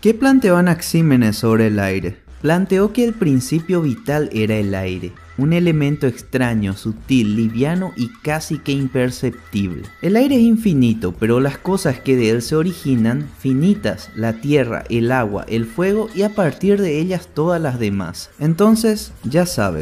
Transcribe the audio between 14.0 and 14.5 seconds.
la